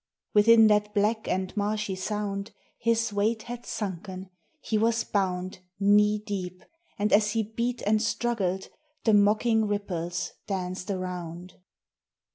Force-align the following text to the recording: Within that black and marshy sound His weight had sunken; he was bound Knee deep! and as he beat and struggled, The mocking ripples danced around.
Within 0.33 0.65
that 0.65 0.95
black 0.95 1.27
and 1.27 1.55
marshy 1.55 1.93
sound 1.93 2.53
His 2.79 3.13
weight 3.13 3.43
had 3.43 3.67
sunken; 3.67 4.31
he 4.59 4.75
was 4.75 5.03
bound 5.03 5.59
Knee 5.79 6.17
deep! 6.17 6.63
and 6.97 7.13
as 7.13 7.33
he 7.33 7.43
beat 7.43 7.83
and 7.83 8.01
struggled, 8.01 8.69
The 9.03 9.13
mocking 9.13 9.67
ripples 9.67 10.31
danced 10.47 10.89
around. 10.89 11.53